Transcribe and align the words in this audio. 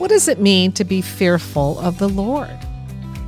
What 0.00 0.08
does 0.08 0.28
it 0.28 0.40
mean 0.40 0.72
to 0.72 0.84
be 0.84 1.02
fearful 1.02 1.78
of 1.78 1.98
the 1.98 2.08
Lord? 2.08 2.58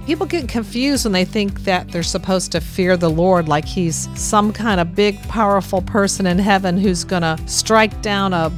People 0.07 0.25
get 0.25 0.49
confused 0.49 1.05
when 1.05 1.13
they 1.13 1.27
think 1.27 1.65
that 1.65 1.93
they're 1.93 2.03
supposed 2.03 2.51
to 2.53 2.63
fear 2.63 2.97
the 2.97 3.11
Lord 3.11 3.47
like 3.47 3.67
he's 3.67 4.09
some 4.19 4.55
kind 4.55 4.81
of 4.81 4.95
big, 4.95 5.21
powerful 5.25 5.83
person 5.83 6.27
in 6.27 6.39
heaven 6.39 6.79
who's 6.79 7.05
going 7.05 7.21
to 7.21 7.39
strike 7.45 8.01
down 8.01 8.33
a 8.33 8.51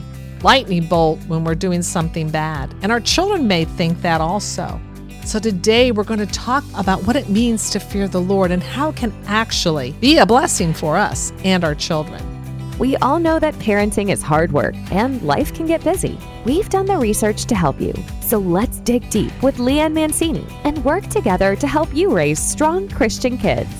lightning 0.44 0.86
bolt 0.86 1.18
when 1.26 1.42
we're 1.42 1.56
doing 1.56 1.82
something 1.82 2.30
bad. 2.30 2.72
And 2.82 2.92
our 2.92 3.00
children 3.00 3.48
may 3.48 3.64
think 3.64 4.00
that 4.02 4.20
also. 4.20 4.80
So 5.24 5.40
today 5.40 5.90
we're 5.90 6.04
going 6.04 6.24
to 6.24 6.26
talk 6.26 6.62
about 6.76 7.04
what 7.08 7.16
it 7.16 7.28
means 7.28 7.68
to 7.70 7.80
fear 7.80 8.06
the 8.06 8.20
Lord 8.20 8.52
and 8.52 8.62
how 8.62 8.90
it 8.90 8.96
can 8.96 9.12
actually 9.26 9.90
be 10.00 10.18
a 10.18 10.24
blessing 10.24 10.72
for 10.72 10.96
us 10.96 11.32
and 11.42 11.64
our 11.64 11.74
children. 11.74 12.33
We 12.78 12.96
all 12.96 13.20
know 13.20 13.38
that 13.38 13.54
parenting 13.54 14.10
is 14.10 14.20
hard 14.20 14.50
work 14.50 14.74
and 14.90 15.22
life 15.22 15.54
can 15.54 15.66
get 15.66 15.84
busy. 15.84 16.18
We've 16.44 16.68
done 16.68 16.86
the 16.86 16.98
research 16.98 17.44
to 17.46 17.54
help 17.54 17.80
you. 17.80 17.94
So 18.20 18.38
let's 18.38 18.80
dig 18.80 19.08
deep 19.10 19.32
with 19.42 19.58
Leanne 19.58 19.92
Mancini 19.92 20.44
and 20.64 20.84
work 20.84 21.06
together 21.06 21.54
to 21.56 21.66
help 21.68 21.94
you 21.94 22.12
raise 22.12 22.40
strong 22.40 22.88
Christian 22.88 23.38
kids. 23.38 23.70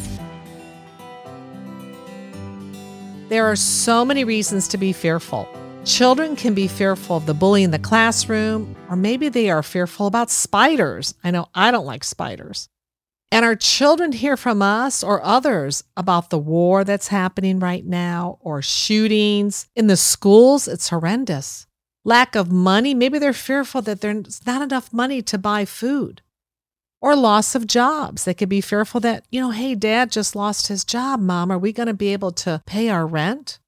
There 3.29 3.47
are 3.47 3.57
so 3.57 4.05
many 4.05 4.23
reasons 4.23 4.69
to 4.69 4.79
be 4.79 4.93
fearful. 4.93 5.49
Children 5.85 6.37
can 6.37 6.55
be 6.55 6.69
fearful 6.69 7.17
of 7.17 7.27
the 7.27 7.35
bully 7.35 7.63
in 7.63 7.73
the 7.73 7.79
classroom, 7.79 8.77
or 8.89 8.97
maybe 8.97 9.29
they 9.29 9.51
are 9.51 9.63
fearful 9.63 10.07
about 10.07 10.31
spiders. 10.31 11.15
I 11.25 11.31
know 11.31 11.47
I 11.55 11.71
don't 11.71 11.85
like 11.85 12.05
spiders. 12.05 12.69
And 13.31 13.45
our 13.45 13.57
children 13.57 14.13
hear 14.13 14.37
from 14.37 14.63
us 14.63 15.03
or 15.03 15.23
others 15.25 15.83
about 15.97 16.31
the 16.31 16.39
war 16.39 16.85
that's 16.85 17.09
happening 17.09 17.59
right 17.59 17.85
now 17.85 18.39
or 18.41 18.63
shootings. 18.63 19.67
In 19.75 19.89
the 19.89 19.97
schools, 19.97 20.69
it's 20.69 20.91
horrendous. 20.91 21.67
Lack 22.05 22.37
of 22.37 22.53
money, 22.53 22.95
maybe 22.95 23.19
they're 23.19 23.33
fearful 23.33 23.83
that 23.83 24.01
there's 24.03 24.47
not 24.47 24.63
enough 24.63 24.93
money 24.93 25.23
to 25.23 25.39
buy 25.39 25.65
food. 25.65 26.23
Or 27.01 27.17
loss 27.17 27.55
of 27.55 27.67
jobs. 27.67 28.25
They 28.25 28.35
could 28.35 28.49
be 28.49 28.61
fearful 28.61 29.01
that, 29.01 29.25
you 29.31 29.41
know, 29.41 29.51
hey, 29.51 29.75
dad 29.75 30.11
just 30.11 30.37
lost 30.37 30.69
his 30.69 30.85
job, 30.85 31.21
mom. 31.21 31.51
Are 31.51 31.59
we 31.59 31.73
going 31.73 31.89
to 31.89 31.95
be 31.95 32.13
able 32.13 32.31
to 32.33 32.63
pay 32.67 32.89
our 32.89 33.07
rent? 33.07 33.59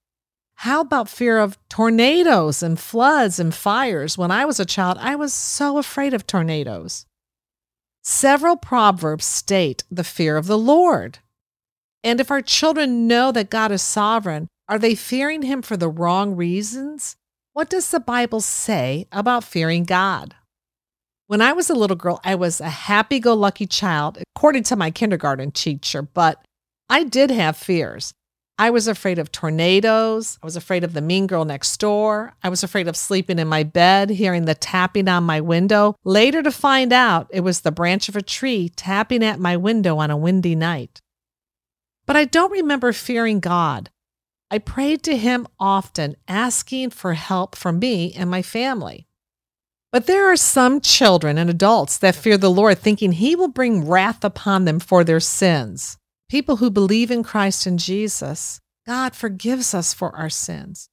How 0.61 0.81
about 0.81 1.09
fear 1.09 1.39
of 1.39 1.59
tornadoes 1.69 2.63
and 2.63 2.81
floods 2.81 3.39
and 3.39 3.55
fires? 3.55 4.17
When 4.17 4.31
I 4.31 4.47
was 4.47 4.59
a 4.59 4.65
child, 4.65 4.97
I 5.01 5.15
was 5.17 5.35
so 5.35 5.77
afraid 5.77 6.15
of 6.15 6.27
tornadoes. 6.27 7.05
Several 8.09 8.57
proverbs 8.57 9.27
state 9.27 9.83
the 9.91 10.05
fear 10.05 10.37
of 10.37 10.47
the 10.47 10.57
Lord. 10.57 11.19
And 12.05 12.21
if 12.21 12.31
our 12.31 12.41
children 12.41 13.09
know 13.09 13.33
that 13.33 13.51
God 13.51 13.73
is 13.73 13.83
sovereign, 13.83 14.47
are 14.69 14.79
they 14.79 14.95
fearing 14.95 15.43
him 15.43 15.61
for 15.61 15.77
the 15.77 15.89
wrong 15.89 16.37
reasons? 16.37 17.17
What 17.53 17.69
does 17.69 17.91
the 17.91 17.99
Bible 17.99 18.41
say 18.41 19.09
about 19.11 19.43
fearing 19.43 19.83
God? 19.83 20.37
When 21.27 21.41
I 21.41 21.53
was 21.53 21.69
a 21.69 21.75
little 21.75 21.97
girl, 21.97 22.21
I 22.23 22.37
was 22.37 22.61
a 22.61 22.69
happy 22.69 23.19
go 23.19 23.35
lucky 23.35 23.67
child, 23.67 24.23
according 24.37 24.63
to 24.65 24.77
my 24.77 24.93
kindergarten 24.93 25.51
teacher, 25.51 26.03
but 26.03 26.41
I 26.89 27.03
did 27.03 27.33
have 27.33 27.57
fears. 27.57 28.15
I 28.59 28.71
was 28.71 28.89
afraid 28.89 29.19
of 29.19 29.31
tornadoes. 29.31 30.39
I 30.43 30.47
was 30.47 30.57
afraid 30.57 30.83
of 30.83 30.95
the 30.95 31.03
mean 31.03 31.27
girl 31.27 31.45
next 31.45 31.77
door. 31.79 32.35
I 32.43 32.49
was 32.49 32.63
afraid 32.63 32.89
of 32.89 32.97
sleeping 32.97 33.39
in 33.39 33.49
my 33.49 33.65
bed, 33.65 34.09
hearing 34.09 34.47
the 34.47 34.55
tapping 34.55 35.09
on 35.09 35.25
my 35.25 35.43
window, 35.43 35.95
later 36.05 36.43
to 36.43 36.51
find 36.51 36.91
out 36.91 37.29
it 37.31 37.41
was 37.41 37.61
the 37.61 37.71
branch 37.71 38.09
of 38.09 38.17
a 38.17 38.23
tree 38.23 38.71
tapping 38.71 39.23
at 39.23 39.39
my 39.39 39.59
window 39.59 39.99
on 39.99 40.11
a 40.11 40.17
windy 40.17 40.55
night. 40.55 41.03
But 42.07 42.17
I 42.17 42.25
don't 42.25 42.53
remember 42.53 42.95
fearing 42.95 43.41
God. 43.41 43.91
I 44.51 44.59
prayed 44.59 45.03
to 45.03 45.17
Him 45.17 45.47
often, 45.61 46.17
asking 46.27 46.91
for 46.91 47.13
help 47.13 47.57
from 47.57 47.79
me 47.79 48.15
and 48.15 48.31
my 48.31 48.41
family. 48.41 49.07
But 49.93 50.07
there 50.07 50.33
are 50.33 50.37
some 50.37 50.81
children 50.81 51.37
and 51.37 51.51
adults 51.51 51.99
that 51.99 52.15
fear 52.15 52.39
the 52.39 52.51
Lord, 52.51 52.79
thinking 52.79 53.13
He 53.13 53.37
will 53.37 53.49
bring 53.49 53.87
wrath 53.87 54.25
upon 54.25 54.65
them 54.65 54.79
for 54.79 55.05
their 55.05 55.21
sins. 55.21 55.99
People 56.29 56.57
who 56.57 56.71
believe 56.71 57.13
in 57.13 57.23
Christ 57.23 57.67
and 57.67 57.79
Jesus, 57.79 58.61
God 58.85 59.15
forgives 59.15 59.73
us 59.75 59.95
for 59.95 60.15
our 60.17 60.29
sins. 60.29 60.89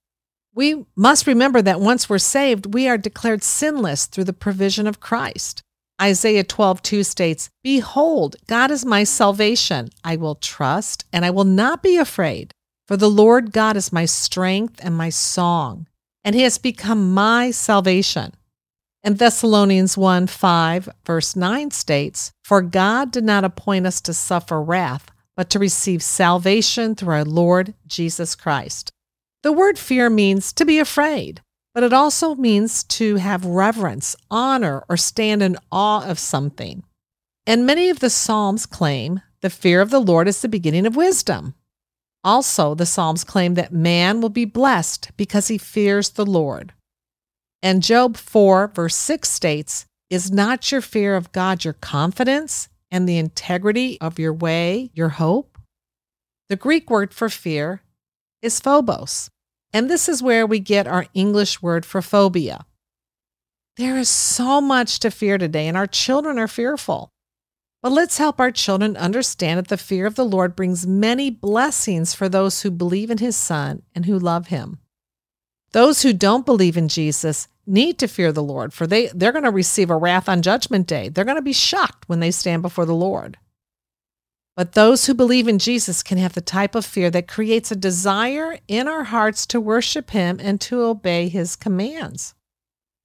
We 0.53 0.85
must 0.95 1.25
remember 1.25 1.59
that 1.63 1.81
once 1.81 2.07
we're 2.07 2.19
saved, 2.19 2.75
we 2.75 2.87
are 2.87 2.99
declared 2.99 3.41
sinless 3.41 4.05
through 4.05 4.25
the 4.25 4.33
provision 4.33 4.85
of 4.85 4.99
Christ. 4.99 5.63
Isaiah 5.99 6.43
12:2 6.43 7.03
states, 7.03 7.49
"Behold, 7.63 8.35
God 8.45 8.69
is 8.69 8.85
my 8.85 9.03
salvation. 9.03 9.89
I 10.03 10.17
will 10.17 10.35
trust 10.35 11.05
and 11.11 11.25
I 11.25 11.31
will 11.31 11.45
not 11.45 11.81
be 11.81 11.97
afraid, 11.97 12.53
for 12.87 12.95
the 12.95 13.09
Lord 13.09 13.51
God 13.51 13.75
is 13.75 13.91
my 13.91 14.05
strength 14.05 14.79
and 14.83 14.95
my 14.95 15.09
song, 15.09 15.87
and 16.23 16.35
he 16.35 16.43
has 16.43 16.59
become 16.59 17.11
my 17.11 17.49
salvation." 17.49 18.33
And 19.03 19.17
Thessalonians 19.17 19.97
1 19.97 20.27
5, 20.27 20.89
verse 21.05 21.35
9 21.35 21.71
states, 21.71 22.31
For 22.43 22.61
God 22.61 23.11
did 23.11 23.23
not 23.23 23.43
appoint 23.43 23.87
us 23.87 23.99
to 24.01 24.13
suffer 24.13 24.61
wrath, 24.61 25.07
but 25.35 25.49
to 25.49 25.59
receive 25.59 26.03
salvation 26.03 26.95
through 26.95 27.13
our 27.13 27.25
Lord 27.25 27.73
Jesus 27.87 28.35
Christ. 28.35 28.91
The 29.41 29.51
word 29.51 29.77
fear 29.77 30.09
means 30.09 30.53
to 30.53 30.65
be 30.65 30.79
afraid, 30.79 31.41
but 31.73 31.83
it 31.83 31.93
also 31.93 32.35
means 32.35 32.83
to 32.85 33.17
have 33.17 33.45
reverence, 33.45 34.15
honor, 34.29 34.83
or 34.87 34.97
stand 34.97 35.41
in 35.41 35.57
awe 35.71 36.05
of 36.05 36.19
something. 36.19 36.83
And 37.45 37.65
many 37.65 37.89
of 37.89 37.99
the 37.99 38.09
Psalms 38.09 38.65
claim 38.65 39.21
the 39.41 39.49
fear 39.49 39.81
of 39.81 39.89
the 39.89 39.99
Lord 39.99 40.27
is 40.27 40.41
the 40.41 40.47
beginning 40.47 40.85
of 40.85 40.95
wisdom. 40.95 41.55
Also, 42.23 42.73
the 42.73 42.85
Psalms 42.85 43.25
claim 43.25 43.55
that 43.55 43.73
man 43.73 44.21
will 44.21 44.29
be 44.29 44.45
blessed 44.45 45.11
because 45.17 45.49
he 45.49 45.57
fears 45.57 46.11
the 46.11 46.25
Lord. 46.25 46.73
And 47.61 47.83
Job 47.83 48.15
4, 48.15 48.69
verse 48.69 48.95
6 48.95 49.29
states, 49.29 49.85
Is 50.09 50.31
not 50.31 50.71
your 50.71 50.79
fear 50.79 51.17
of 51.17 51.33
God 51.33 51.65
your 51.65 51.73
confidence 51.73 52.69
and 52.93 53.09
the 53.09 53.17
integrity 53.17 53.99
of 53.99 54.19
your 54.19 54.31
way, 54.31 54.91
your 54.93 55.09
hope? 55.09 55.57
The 56.47 56.55
Greek 56.55 56.91
word 56.91 57.11
for 57.13 57.27
fear 57.27 57.81
is 58.43 58.59
phobos, 58.59 59.31
and 59.73 59.89
this 59.89 60.07
is 60.07 60.21
where 60.21 60.45
we 60.45 60.59
get 60.59 60.85
our 60.85 61.07
English 61.15 61.61
word 61.61 61.85
for 61.85 62.03
phobia. 62.03 62.67
There 63.77 63.97
is 63.97 64.09
so 64.09 64.61
much 64.61 64.99
to 64.99 65.09
fear 65.09 65.39
today, 65.39 65.67
and 65.67 65.75
our 65.75 65.87
children 65.87 66.37
are 66.37 66.47
fearful. 66.47 67.09
But 67.81 67.91
let's 67.91 68.19
help 68.19 68.39
our 68.39 68.51
children 68.51 68.95
understand 68.95 69.57
that 69.57 69.69
the 69.69 69.77
fear 69.77 70.05
of 70.05 70.13
the 70.13 70.23
Lord 70.23 70.55
brings 70.55 70.85
many 70.85 71.31
blessings 71.31 72.13
for 72.13 72.29
those 72.29 72.61
who 72.61 72.69
believe 72.69 73.09
in 73.09 73.17
his 73.17 73.35
Son 73.35 73.81
and 73.95 74.05
who 74.05 74.19
love 74.19 74.47
him. 74.47 74.77
Those 75.71 76.03
who 76.03 76.13
don't 76.13 76.45
believe 76.45 76.77
in 76.77 76.87
Jesus 76.87 77.47
need 77.65 77.97
to 77.99 78.07
fear 78.07 78.31
the 78.31 78.43
Lord, 78.43 78.73
for 78.73 78.85
they, 78.87 79.07
they're 79.07 79.31
going 79.31 79.43
to 79.43 79.51
receive 79.51 79.89
a 79.89 79.97
wrath 79.97 80.27
on 80.27 80.41
Judgment 80.41 80.87
Day. 80.87 81.09
They're 81.09 81.25
going 81.25 81.37
to 81.37 81.41
be 81.41 81.53
shocked 81.53 82.07
when 82.07 82.19
they 82.19 82.31
stand 82.31 82.61
before 82.61 82.85
the 82.85 82.95
Lord. 82.95 83.37
But 84.55 84.73
those 84.73 85.05
who 85.05 85.13
believe 85.13 85.47
in 85.47 85.57
Jesus 85.57 86.03
can 86.03 86.17
have 86.19 86.33
the 86.33 86.41
type 86.41 86.75
of 86.75 86.85
fear 86.85 87.09
that 87.09 87.27
creates 87.27 87.71
a 87.71 87.75
desire 87.75 88.59
in 88.67 88.87
our 88.87 89.05
hearts 89.05 89.47
to 89.47 89.59
worship 89.59 90.11
Him 90.11 90.39
and 90.39 90.61
to 90.61 90.83
obey 90.83 91.27
His 91.27 91.55
commands. 91.55 92.35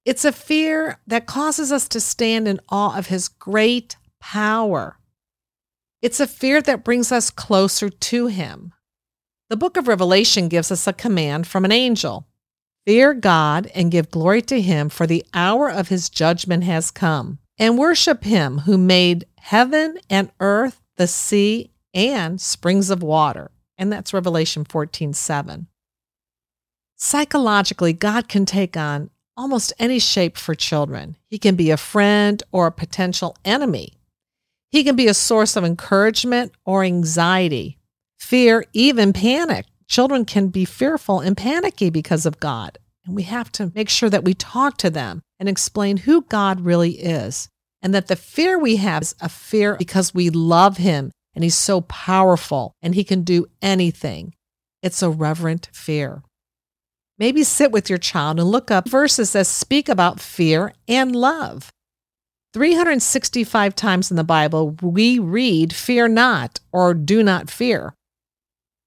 It's 0.05 0.25
a 0.25 0.31
fear 0.31 0.99
that 1.07 1.25
causes 1.25 1.71
us 1.71 1.87
to 1.89 1.99
stand 1.99 2.47
in 2.47 2.59
awe 2.69 2.97
of 2.97 3.07
His 3.07 3.27
great 3.27 3.97
power. 4.19 4.97
It's 6.01 6.19
a 6.19 6.27
fear 6.27 6.61
that 6.61 6.83
brings 6.83 7.11
us 7.11 7.31
closer 7.31 7.89
to 7.89 8.27
Him. 8.27 8.73
The 9.49 9.57
book 9.57 9.75
of 9.75 9.87
Revelation 9.87 10.49
gives 10.49 10.71
us 10.71 10.85
a 10.85 10.93
command 10.93 11.47
from 11.47 11.65
an 11.65 11.71
angel 11.71 12.27
Fear 12.85 13.15
God 13.15 13.69
and 13.75 13.91
give 13.91 14.11
glory 14.11 14.41
to 14.43 14.61
him, 14.61 14.89
for 14.89 15.05
the 15.05 15.25
hour 15.33 15.69
of 15.69 15.89
his 15.89 16.09
judgment 16.09 16.63
has 16.63 16.91
come. 16.91 17.39
And 17.57 17.77
worship 17.77 18.23
him 18.23 18.59
who 18.59 18.77
made 18.77 19.25
heaven 19.37 19.99
and 20.09 20.31
earth, 20.39 20.81
the 20.95 21.07
sea, 21.07 21.71
and 21.93 22.39
springs 22.39 22.89
of 22.89 23.03
water. 23.03 23.51
And 23.77 23.91
that's 23.91 24.13
Revelation 24.13 24.63
14 24.63 25.13
7. 25.13 25.67
Psychologically, 26.95 27.93
God 27.93 28.27
can 28.27 28.45
take 28.45 28.75
on 28.75 29.09
almost 29.37 29.71
any 29.79 29.99
shape 29.99 30.37
for 30.37 30.53
children. 30.53 31.15
He 31.27 31.37
can 31.37 31.55
be 31.55 31.71
a 31.71 31.77
friend 31.77 32.43
or 32.51 32.67
a 32.67 32.71
potential 32.71 33.37
enemy. 33.45 33.93
He 34.69 34.83
can 34.83 34.95
be 34.95 35.07
a 35.07 35.13
source 35.13 35.55
of 35.55 35.63
encouragement 35.63 36.51
or 36.65 36.83
anxiety, 36.83 37.79
fear, 38.17 38.65
even 38.73 39.13
panic. 39.13 39.65
Children 39.89 40.23
can 40.23 40.49
be 40.49 40.65
fearful 40.65 41.19
and 41.19 41.35
panicky 41.35 41.89
because 41.89 42.27
of 42.27 42.39
God. 42.39 42.77
And 43.05 43.15
we 43.15 43.23
have 43.23 43.51
to 43.53 43.71
make 43.73 43.89
sure 43.89 44.09
that 44.09 44.23
we 44.23 44.35
talk 44.35 44.77
to 44.77 44.89
them 44.91 45.21
and 45.39 45.49
explain 45.49 45.97
who 45.97 46.21
God 46.21 46.61
really 46.61 46.91
is. 46.91 47.49
And 47.81 47.93
that 47.95 48.07
the 48.07 48.15
fear 48.15 48.59
we 48.59 48.75
have 48.75 49.01
is 49.01 49.15
a 49.19 49.27
fear 49.27 49.75
because 49.77 50.13
we 50.13 50.29
love 50.29 50.77
Him 50.77 51.11
and 51.33 51.43
He's 51.43 51.57
so 51.57 51.81
powerful 51.81 52.73
and 52.83 52.93
He 52.93 53.03
can 53.03 53.23
do 53.23 53.47
anything. 53.63 54.35
It's 54.83 55.01
a 55.01 55.09
reverent 55.09 55.69
fear. 55.73 56.21
Maybe 57.17 57.43
sit 57.43 57.71
with 57.71 57.89
your 57.89 57.97
child 57.97 58.39
and 58.39 58.49
look 58.49 58.69
up 58.69 58.87
verses 58.87 59.33
that 59.33 59.47
speak 59.47 59.89
about 59.89 60.19
fear 60.19 60.73
and 60.87 61.15
love. 61.15 61.71
365 62.53 63.75
times 63.75 64.11
in 64.11 64.17
the 64.17 64.23
Bible, 64.23 64.71
we 64.81 65.19
read, 65.19 65.73
Fear 65.73 66.09
not 66.09 66.59
or 66.71 66.93
do 66.93 67.23
not 67.23 67.49
fear. 67.49 67.95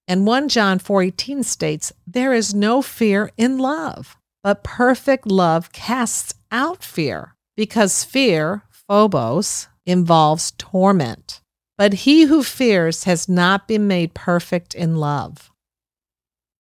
And 0.09 0.27
1 0.27 0.49
John 0.49 0.79
4:18 0.79 1.43
states, 1.43 1.93
"There 2.07 2.33
is 2.33 2.55
no 2.55 2.83
fear 2.83 3.31
in 3.37 3.59
love, 3.59 4.17
but 4.43 4.65
perfect 4.65 5.27
love 5.27 5.73
casts 5.73 6.35
out 6.51 6.83
fear, 6.83 7.35
because 7.57 8.05
fear, 8.05 8.65
phobos, 8.71 9.69
involves 9.87 10.53
torment. 10.59 11.41
But 11.79 11.95
he 11.95 12.25
who 12.25 12.43
fears 12.43 13.05
has 13.05 13.29
not 13.29 13.67
been 13.67 13.89
made 13.89 14.15
perfect 14.15 14.75
in 14.75 14.97
love. 14.97 15.51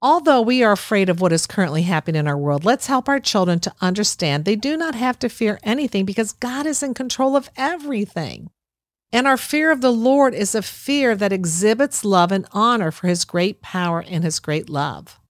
Although 0.00 0.40
we 0.42 0.64
are 0.64 0.72
afraid 0.72 1.08
of 1.08 1.20
what 1.20 1.32
is 1.32 1.46
currently 1.46 1.82
happening 1.82 2.18
in 2.20 2.26
our 2.26 2.36
world, 2.36 2.64
let's 2.64 2.88
help 2.88 3.08
our 3.08 3.20
children 3.20 3.60
to 3.60 3.74
understand 3.80 4.44
they 4.44 4.56
do 4.56 4.76
not 4.76 4.96
have 4.96 5.18
to 5.20 5.28
fear 5.28 5.60
anything 5.62 6.04
because 6.04 6.32
God 6.32 6.66
is 6.66 6.82
in 6.82 6.94
control 6.94 7.36
of 7.36 7.50
everything. 7.56 8.50
And 9.12 9.26
our 9.26 9.36
fear 9.36 9.70
of 9.70 9.82
the 9.82 9.92
Lord 9.92 10.34
is 10.34 10.54
a 10.54 10.62
fear 10.62 11.14
that 11.16 11.32
exhibits 11.32 12.04
love 12.04 12.32
and 12.32 12.46
honor 12.52 12.90
for 12.90 13.08
his 13.08 13.26
great 13.26 13.60
power 13.60 14.02
and 14.08 14.24
his 14.24 14.40
great 14.40 14.70
love. 14.70 15.20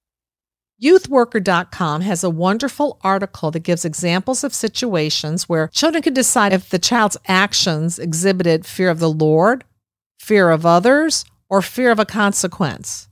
Youthworker.com 0.80 2.00
has 2.02 2.22
a 2.22 2.30
wonderful 2.30 2.98
article 3.02 3.50
that 3.50 3.60
gives 3.60 3.84
examples 3.84 4.44
of 4.44 4.54
situations 4.54 5.48
where 5.48 5.68
children 5.68 6.02
can 6.02 6.14
decide 6.14 6.52
if 6.52 6.70
the 6.70 6.78
child's 6.78 7.16
actions 7.26 7.98
exhibited 7.98 8.66
fear 8.66 8.88
of 8.88 9.00
the 9.00 9.10
Lord, 9.10 9.64
fear 10.20 10.50
of 10.50 10.64
others, 10.64 11.24
or 11.48 11.60
fear 11.60 11.90
of 11.90 11.98
a 11.98 12.04
consequence. 12.04 13.08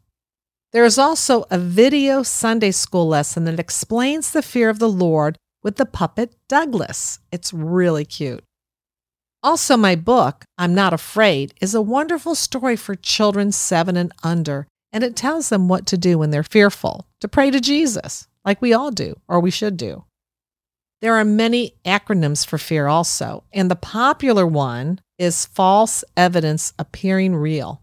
There 0.72 0.84
is 0.84 0.98
also 0.98 1.44
a 1.50 1.58
video 1.58 2.22
Sunday 2.22 2.70
school 2.70 3.08
lesson 3.08 3.44
that 3.44 3.58
explains 3.58 4.30
the 4.30 4.42
fear 4.42 4.68
of 4.68 4.78
the 4.78 4.88
Lord 4.88 5.36
with 5.62 5.76
the 5.76 5.86
puppet 5.86 6.36
Douglas. 6.48 7.18
It's 7.32 7.52
really 7.52 8.04
cute. 8.04 8.44
Also, 9.42 9.76
my 9.76 9.94
book, 9.94 10.44
I'm 10.58 10.74
Not 10.74 10.92
Afraid, 10.92 11.54
is 11.60 11.74
a 11.74 11.80
wonderful 11.80 12.34
story 12.34 12.76
for 12.76 12.94
children 12.94 13.52
seven 13.52 13.96
and 13.96 14.12
under, 14.22 14.66
and 14.92 15.02
it 15.02 15.16
tells 15.16 15.48
them 15.48 15.66
what 15.66 15.86
to 15.86 15.96
do 15.96 16.18
when 16.18 16.30
they're 16.30 16.42
fearful 16.42 17.06
to 17.20 17.28
pray 17.28 17.50
to 17.50 17.60
Jesus, 17.60 18.28
like 18.44 18.60
we 18.60 18.74
all 18.74 18.90
do, 18.90 19.18
or 19.28 19.40
we 19.40 19.50
should 19.50 19.78
do. 19.78 20.04
There 21.00 21.14
are 21.14 21.24
many 21.24 21.72
acronyms 21.86 22.44
for 22.44 22.58
fear 22.58 22.86
also, 22.86 23.44
and 23.50 23.70
the 23.70 23.76
popular 23.76 24.46
one 24.46 25.00
is 25.18 25.46
false 25.46 26.04
evidence 26.18 26.74
appearing 26.78 27.34
real. 27.34 27.80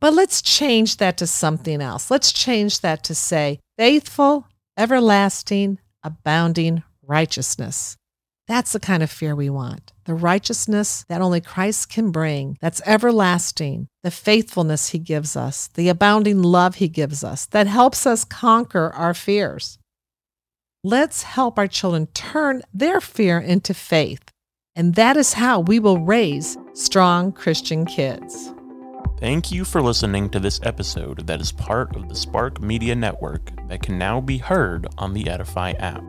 But 0.00 0.14
let's 0.14 0.40
change 0.40 0.96
that 0.96 1.18
to 1.18 1.26
something 1.26 1.82
else. 1.82 2.10
Let's 2.10 2.32
change 2.32 2.80
that 2.80 3.04
to 3.04 3.14
say 3.14 3.60
faithful, 3.76 4.46
everlasting, 4.78 5.78
abounding 6.02 6.82
righteousness. 7.02 7.98
That's 8.50 8.72
the 8.72 8.80
kind 8.80 9.00
of 9.00 9.12
fear 9.12 9.36
we 9.36 9.48
want. 9.48 9.92
The 10.06 10.14
righteousness 10.14 11.04
that 11.08 11.20
only 11.20 11.40
Christ 11.40 11.88
can 11.88 12.10
bring, 12.10 12.58
that's 12.60 12.82
everlasting, 12.84 13.86
the 14.02 14.10
faithfulness 14.10 14.88
he 14.88 14.98
gives 14.98 15.36
us, 15.36 15.68
the 15.74 15.88
abounding 15.88 16.42
love 16.42 16.74
he 16.74 16.88
gives 16.88 17.22
us, 17.22 17.46
that 17.52 17.68
helps 17.68 18.08
us 18.08 18.24
conquer 18.24 18.90
our 18.92 19.14
fears. 19.14 19.78
Let's 20.82 21.22
help 21.22 21.60
our 21.60 21.68
children 21.68 22.08
turn 22.08 22.62
their 22.74 23.00
fear 23.00 23.38
into 23.38 23.72
faith. 23.72 24.32
And 24.74 24.96
that 24.96 25.16
is 25.16 25.34
how 25.34 25.60
we 25.60 25.78
will 25.78 25.98
raise 25.98 26.58
strong 26.72 27.30
Christian 27.30 27.86
kids. 27.86 28.52
Thank 29.20 29.52
you 29.52 29.64
for 29.64 29.80
listening 29.80 30.28
to 30.30 30.40
this 30.40 30.58
episode 30.64 31.24
that 31.28 31.40
is 31.40 31.52
part 31.52 31.94
of 31.94 32.08
the 32.08 32.16
Spark 32.16 32.60
Media 32.60 32.96
Network 32.96 33.52
that 33.68 33.84
can 33.84 33.96
now 33.96 34.20
be 34.20 34.38
heard 34.38 34.88
on 34.98 35.14
the 35.14 35.28
Edify 35.28 35.70
app. 35.78 36.02